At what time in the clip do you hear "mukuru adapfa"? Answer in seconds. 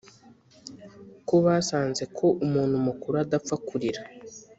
2.87-3.55